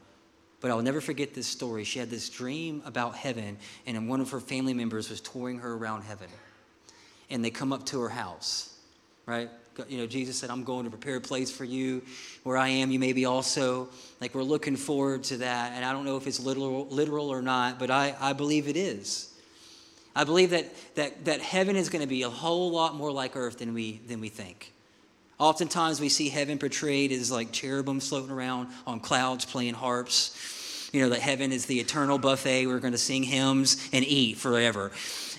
[0.61, 1.85] But I'll never forget this story.
[1.85, 5.74] She had this dream about heaven, and one of her family members was touring her
[5.74, 6.28] around heaven.
[7.31, 8.75] And they come up to her house,
[9.27, 9.51] right?
[9.88, 12.03] You know, Jesus said, I'm going to prepare a place for you.
[12.43, 13.88] Where I am, you may be also.
[14.21, 15.73] Like, we're looking forward to that.
[15.75, 18.77] And I don't know if it's literal, literal or not, but I, I believe it
[18.77, 19.33] is.
[20.17, 23.37] I believe that, that, that heaven is going to be a whole lot more like
[23.37, 24.73] earth than we, than we think.
[25.38, 30.37] Oftentimes we see heaven portrayed as like cherubim floating around on clouds playing harps.
[30.92, 32.66] You know, that heaven is the eternal buffet.
[32.66, 34.90] We're going to sing hymns and eat forever.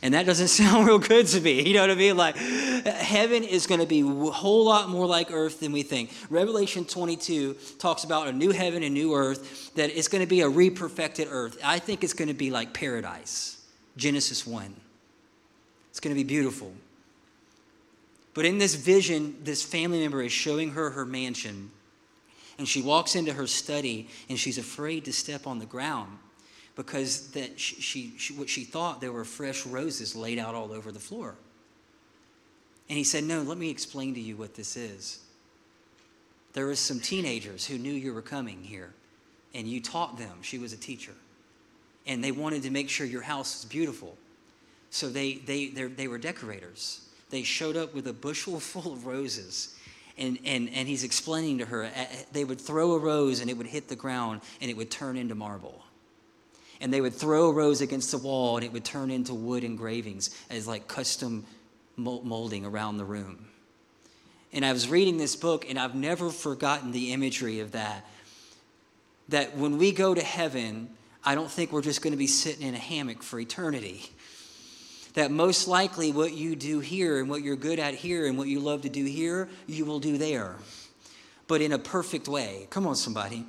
[0.03, 1.67] And that doesn't sound real good to me.
[1.67, 2.17] You know what I mean?
[2.17, 6.11] Like, heaven is going to be a whole lot more like earth than we think.
[6.29, 10.41] Revelation 22 talks about a new heaven and new earth, that it's going to be
[10.41, 11.57] a re-perfected earth.
[11.63, 13.57] I think it's going to be like paradise.
[13.97, 14.75] Genesis 1.
[15.89, 16.71] It's going to be beautiful.
[18.33, 21.71] But in this vision, this family member is showing her her mansion.
[22.59, 26.17] And she walks into her study and she's afraid to step on the ground
[26.75, 30.71] because that she, she, she, what she thought there were fresh roses laid out all
[30.71, 31.35] over the floor.
[32.87, 35.19] And he said, No, let me explain to you what this is.
[36.53, 38.93] There was some teenagers who knew you were coming here,
[39.53, 40.39] and you taught them.
[40.41, 41.13] She was a teacher.
[42.05, 44.17] And they wanted to make sure your house was beautiful.
[44.89, 49.75] So they, they, they were decorators they showed up with a bushel full of roses.
[50.19, 53.49] And, and, and he's explaining to her, eh, eh, they would throw a rose and
[53.49, 55.85] it would hit the ground and it would turn into marble.
[56.81, 59.63] And they would throw a rose against the wall and it would turn into wood
[59.63, 61.45] engravings as like custom
[61.95, 63.47] molding around the room.
[64.51, 68.05] And I was reading this book and I've never forgotten the imagery of that.
[69.29, 70.89] That when we go to heaven,
[71.23, 74.11] I don't think we're just going to be sitting in a hammock for eternity
[75.13, 78.47] that most likely what you do here and what you're good at here and what
[78.47, 80.55] you love to do here, you will do there,
[81.47, 82.67] but in a perfect way.
[82.69, 83.45] Come on, somebody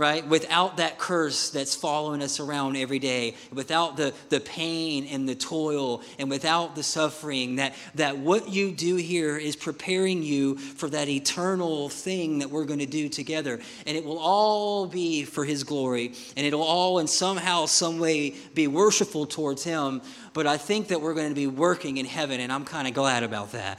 [0.00, 0.26] right?
[0.26, 5.34] Without that curse that's following us around every day, without the, the pain and the
[5.34, 10.88] toil, and without the suffering, that, that what you do here is preparing you for
[10.88, 13.60] that eternal thing that we're going to do together.
[13.86, 18.30] And it will all be for His glory, and it'll all, in somehow, some way,
[18.54, 20.00] be worshipful towards Him.
[20.32, 22.94] But I think that we're going to be working in heaven, and I'm kind of
[22.94, 23.78] glad about that.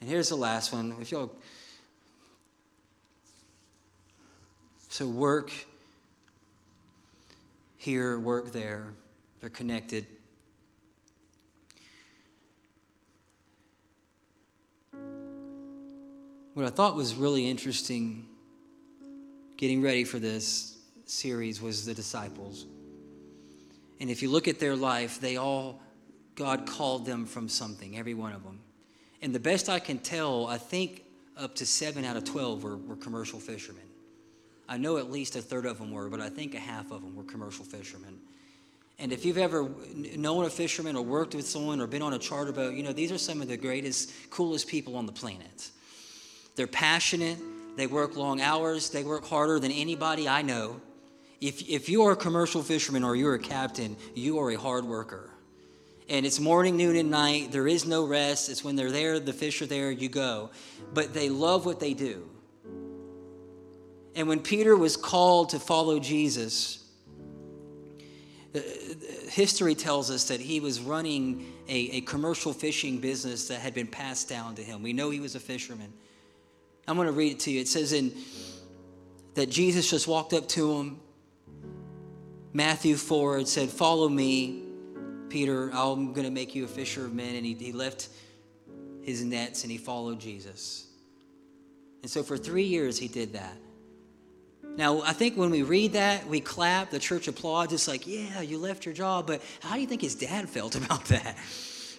[0.00, 0.94] And here's the last one.
[0.98, 1.30] If y'all
[4.94, 5.50] So work
[7.78, 8.94] here, work there.
[9.40, 10.06] They're connected.
[16.52, 18.28] What I thought was really interesting
[19.56, 22.64] getting ready for this series was the disciples.
[23.98, 25.82] And if you look at their life, they all,
[26.36, 28.60] God called them from something, every one of them.
[29.20, 31.02] And the best I can tell, I think
[31.36, 33.82] up to seven out of 12 were, were commercial fishermen.
[34.68, 37.02] I know at least a third of them were, but I think a half of
[37.02, 38.18] them were commercial fishermen.
[38.98, 39.68] And if you've ever
[40.16, 42.92] known a fisherman or worked with someone or been on a charter boat, you know,
[42.92, 45.70] these are some of the greatest, coolest people on the planet.
[46.54, 47.38] They're passionate,
[47.76, 50.80] they work long hours, they work harder than anybody I know.
[51.40, 54.84] If, if you are a commercial fisherman or you're a captain, you are a hard
[54.84, 55.30] worker.
[56.08, 57.50] And it's morning, noon, and night.
[57.50, 58.48] There is no rest.
[58.48, 60.50] It's when they're there, the fish are there, you go.
[60.92, 62.28] But they love what they do.
[64.16, 66.84] And when Peter was called to follow Jesus,
[69.28, 73.86] history tells us that he was running a, a, commercial fishing business that had been
[73.86, 74.82] passed down to him.
[74.82, 75.92] We know he was a fisherman.
[76.86, 77.60] I'm going to read it to you.
[77.60, 78.12] It says in
[79.34, 81.00] that Jesus just walked up to him.
[82.52, 84.62] Matthew 4, it said, Follow me,
[85.28, 85.70] Peter.
[85.72, 87.34] I'm going to make you a fisher of men.
[87.34, 88.08] And he, he left
[89.02, 90.86] his nets and he followed Jesus.
[92.02, 93.56] And so for three years, he did that.
[94.76, 97.72] Now, I think when we read that, we clap, the church applauds.
[97.72, 99.26] It's like, yeah, you left your job.
[99.26, 101.36] But how do you think his dad felt about that?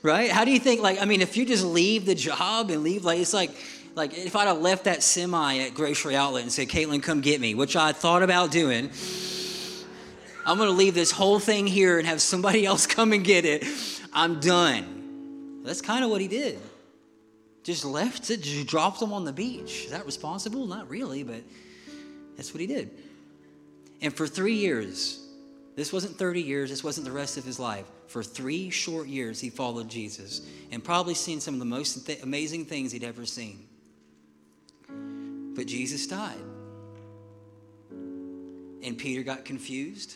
[0.04, 0.30] Right?
[0.30, 3.06] How do you think, like, I mean, if you just leave the job and leave,
[3.06, 3.52] like, it's like,
[3.96, 7.40] like if I'd have left that semi at Grocery Outlet and said, Caitlin, come get
[7.40, 8.92] me, which I thought about doing,
[10.46, 13.46] I'm going to leave this whole thing here and have somebody else come and get
[13.46, 13.66] it.
[14.14, 15.64] I'm done.
[15.64, 16.60] That's kind of what he did.
[17.64, 19.86] Just left it, just dropped them on the beach.
[19.86, 20.68] Is that responsible?
[20.68, 21.42] Not really, but
[22.36, 22.92] that's what he did.
[24.02, 25.20] And for three years,
[25.76, 27.86] this wasn't 30 years, this wasn't the rest of his life.
[28.08, 32.24] For three short years, he followed Jesus and probably seen some of the most th-
[32.24, 33.68] amazing things he'd ever seen.
[35.56, 36.38] But Jesus died.
[37.92, 40.16] And Peter got confused.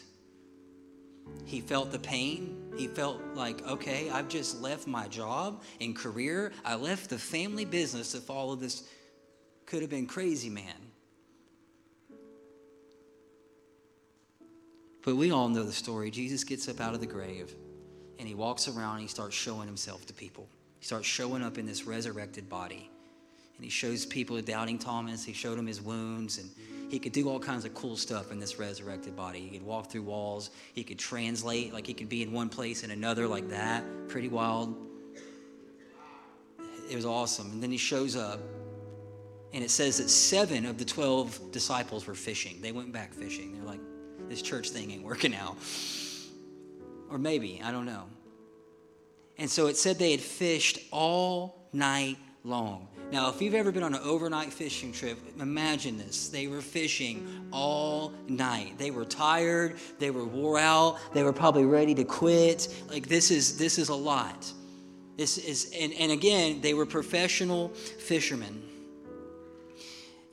[1.45, 2.71] He felt the pain.
[2.77, 6.51] He felt like, okay, I've just left my job and career.
[6.63, 8.87] I left the family business to follow this,
[9.65, 10.88] could have been crazy man.
[15.03, 16.11] But we all know the story.
[16.11, 17.55] Jesus gets up out of the grave
[18.17, 20.47] and he walks around and he starts showing himself to people.
[20.79, 22.89] He starts showing up in this resurrected body.
[23.55, 25.23] And he shows people doubting Thomas.
[25.23, 26.49] He showed him his wounds and
[26.89, 29.39] he could do all kinds of cool stuff in this resurrected body.
[29.39, 30.49] He could walk through walls.
[30.73, 33.83] He could translate, like he could be in one place and another like that.
[34.07, 34.75] Pretty wild.
[36.89, 37.51] It was awesome.
[37.51, 38.39] And then he shows up
[39.53, 42.61] and it says that seven of the 12 disciples were fishing.
[42.61, 43.53] They went back fishing.
[43.53, 43.79] They're like,
[44.29, 45.57] this church thing ain't working out.
[47.09, 48.03] Or maybe, I don't know.
[49.37, 52.87] And so it said they had fished all night long.
[53.11, 56.29] Now, if you've ever been on an overnight fishing trip, imagine this.
[56.29, 58.77] They were fishing all night.
[58.77, 62.67] They were tired, they were wore out, they were probably ready to quit.
[62.87, 64.51] Like this is this is a lot.
[65.17, 68.61] This is and, and again, they were professional fishermen.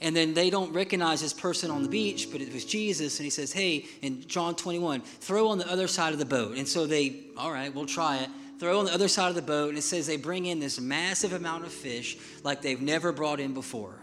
[0.00, 3.18] And then they don't recognize this person on the beach, but it was Jesus.
[3.18, 6.56] And he says, Hey, in John 21, throw on the other side of the boat.
[6.56, 8.28] And so they, all right, we'll try it.
[8.58, 9.70] Throw on the other side of the boat.
[9.70, 13.40] And it says they bring in this massive amount of fish like they've never brought
[13.40, 13.98] in before.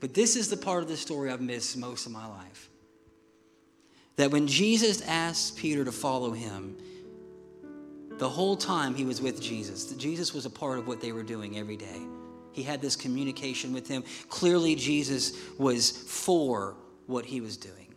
[0.00, 2.70] But this is the part of the story I've missed most of my life.
[4.16, 6.76] That when Jesus asked Peter to follow him,
[8.18, 11.22] the whole time he was with Jesus, Jesus was a part of what they were
[11.22, 12.00] doing every day.
[12.52, 14.04] He had this communication with him.
[14.28, 16.76] Clearly, Jesus was for
[17.06, 17.94] what he was doing.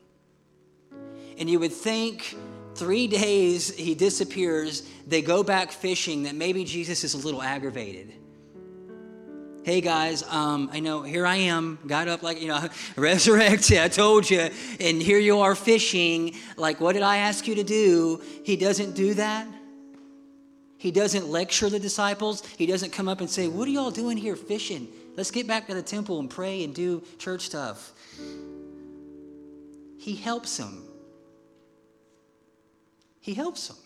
[1.37, 2.35] And you would think
[2.75, 8.13] three days he disappears, they go back fishing, that maybe Jesus is a little aggravated.
[9.63, 13.89] Hey guys, um, I know here I am, got up like, you know, resurrected, I
[13.89, 14.49] told you,
[14.79, 16.35] and here you are fishing.
[16.57, 18.23] Like, what did I ask you to do?
[18.43, 19.47] He doesn't do that.
[20.81, 22.41] He doesn't lecture the disciples.
[22.57, 24.87] He doesn't come up and say, What are y'all doing here fishing?
[25.15, 27.93] Let's get back to the temple and pray and do church stuff.
[29.99, 30.83] He helps them.
[33.19, 33.77] He helps them.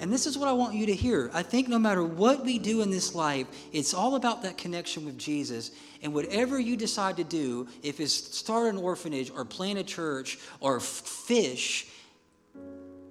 [0.00, 1.30] And this is what I want you to hear.
[1.32, 5.04] I think no matter what we do in this life, it's all about that connection
[5.04, 5.70] with Jesus.
[6.02, 10.40] And whatever you decide to do, if it's start an orphanage or plant a church
[10.58, 11.86] or fish,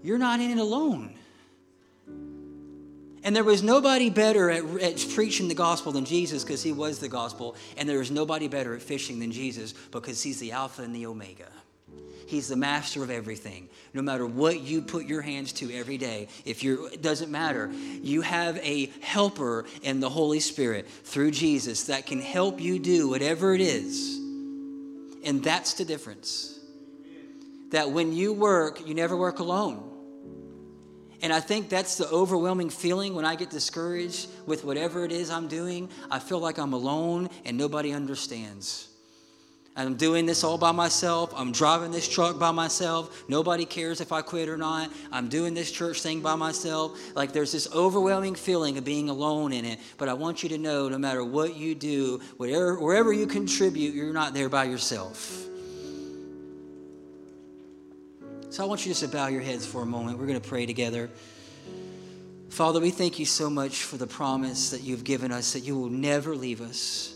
[0.01, 1.15] you're not in it alone.
[3.23, 6.99] And there was nobody better at, at preaching the gospel than Jesus because he was
[6.99, 7.55] the gospel.
[7.77, 11.05] And there is nobody better at fishing than Jesus because he's the Alpha and the
[11.05, 11.47] Omega.
[12.27, 13.69] He's the master of everything.
[13.93, 17.71] No matter what you put your hands to every day, if you're, it doesn't matter.
[18.01, 23.07] You have a helper in the Holy Spirit through Jesus that can help you do
[23.09, 24.17] whatever it is.
[25.23, 26.59] And that's the difference.
[27.69, 29.92] That when you work, you never work alone.
[31.23, 35.29] And I think that's the overwhelming feeling when I get discouraged with whatever it is
[35.29, 35.89] I'm doing.
[36.11, 38.89] I feel like I'm alone and nobody understands.
[39.77, 41.33] I'm doing this all by myself.
[41.33, 43.23] I'm driving this truck by myself.
[43.29, 44.91] Nobody cares if I quit or not.
[45.13, 46.99] I'm doing this church thing by myself.
[47.15, 49.79] Like there's this overwhelming feeling of being alone in it.
[49.97, 53.95] But I want you to know no matter what you do, whatever, wherever you contribute,
[53.95, 55.52] you're not there by yourself.
[58.53, 60.19] So I want you just to bow your heads for a moment.
[60.19, 61.09] We're going to pray together.
[62.49, 65.75] Father, we thank you so much for the promise that you've given us that you
[65.75, 67.15] will never leave us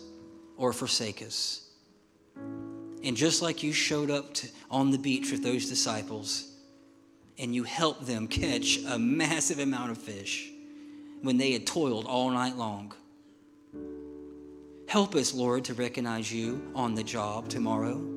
[0.58, 1.70] or forsake us.
[3.04, 6.56] And just like you showed up to, on the beach with those disciples
[7.38, 10.50] and you helped them catch a massive amount of fish
[11.22, 12.96] when they had toiled all night long,
[14.88, 18.17] help us, Lord, to recognize you on the job tomorrow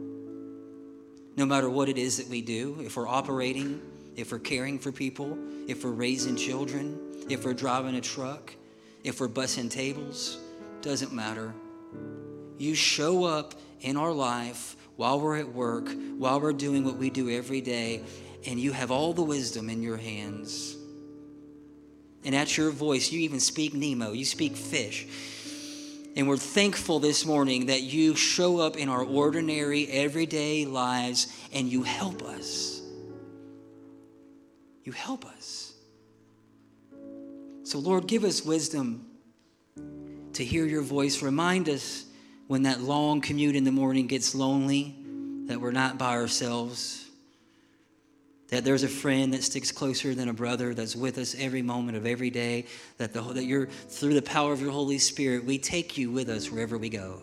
[1.41, 3.81] no matter what it is that we do, if we're operating,
[4.15, 8.55] if we're caring for people, if we're raising children, if we're driving a truck,
[9.05, 10.37] if we're bussing tables,
[10.83, 11.55] doesn't matter.
[12.59, 15.89] You show up in our life while we're at work,
[16.19, 18.03] while we're doing what we do every day,
[18.47, 20.77] and you have all the wisdom in your hands.
[22.23, 25.07] And at your voice, you even speak Nemo, you speak fish.
[26.17, 31.69] And we're thankful this morning that you show up in our ordinary, everyday lives and
[31.69, 32.81] you help us.
[34.85, 35.75] You help us.
[37.63, 39.07] So, Lord, give us wisdom
[40.33, 41.23] to hear your voice.
[41.23, 42.07] Remind us
[42.49, 44.97] when that long commute in the morning gets lonely
[45.47, 47.10] that we're not by ourselves
[48.51, 51.97] that there's a friend that sticks closer than a brother that's with us every moment
[51.97, 52.67] of every day
[52.99, 56.29] that, the, that you're through the power of your holy spirit we take you with
[56.29, 57.23] us wherever we go.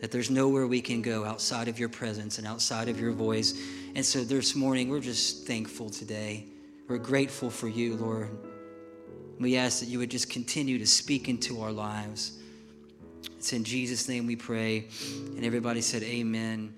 [0.00, 3.60] That there's nowhere we can go outside of your presence and outside of your voice.
[3.94, 6.46] And so this morning we're just thankful today.
[6.88, 8.30] We're grateful for you lord.
[9.40, 12.38] We ask that you would just continue to speak into our lives.
[13.36, 14.86] It's in jesus name we pray.
[15.36, 16.74] And everybody said amen